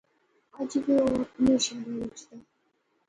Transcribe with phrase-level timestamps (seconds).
[0.57, 2.35] اج وی او اپنے شہرے وچ دا